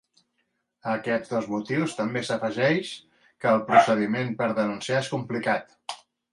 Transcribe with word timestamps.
A 0.87 0.95
aquests 0.99 1.33
dos 1.33 1.49
motius 1.55 1.93
també 1.99 2.25
s'afegeix 2.31 2.95
que 3.45 3.53
el 3.53 3.63
procediment 3.71 4.35
per 4.43 4.51
denunciar 4.65 5.07
és 5.07 5.15
complicat. 5.17 5.81